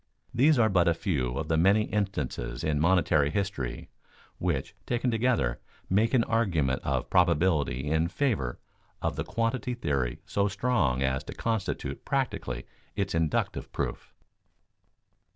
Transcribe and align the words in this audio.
These 0.33 0.57
are 0.57 0.67
but 0.67 0.87
a 0.87 0.95
few 0.95 1.37
of 1.37 1.47
many 1.59 1.83
instances 1.83 2.63
in 2.63 2.79
monetary 2.79 3.29
history 3.29 3.87
which, 4.39 4.73
taken 4.87 5.11
together, 5.11 5.59
make 5.91 6.15
an 6.15 6.23
argument 6.23 6.81
of 6.83 7.11
probability 7.11 7.87
in 7.87 8.07
favor 8.07 8.57
of 8.99 9.15
the 9.15 9.23
quantity 9.23 9.75
theory 9.75 10.19
so 10.25 10.47
strong 10.47 11.03
as 11.03 11.23
to 11.25 11.33
constitute 11.35 12.03
practically 12.03 12.65
its 12.95 13.13
inductive 13.13 13.71
proof. 13.71 14.11